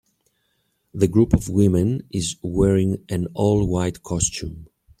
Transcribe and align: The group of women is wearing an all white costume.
The 0.95 1.07
group 1.07 1.31
of 1.31 1.47
women 1.47 2.07
is 2.09 2.35
wearing 2.41 3.05
an 3.07 3.27
all 3.35 3.67
white 3.67 4.01
costume. 4.01 4.65